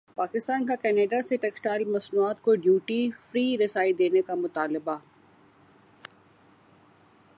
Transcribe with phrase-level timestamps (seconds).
[0.17, 4.97] پاکستان کاکینیڈا سے ٹیکسٹائل مصنوعات کو ڈیوٹی فری رسائی دینے کامطالبہ